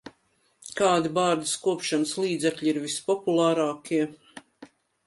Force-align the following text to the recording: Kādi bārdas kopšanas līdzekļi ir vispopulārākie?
Kādi 0.79 1.11
bārdas 1.17 1.53
kopšanas 1.67 2.15
līdzekļi 2.25 2.73
ir 2.73 2.81
vispopulārākie? 2.87 4.03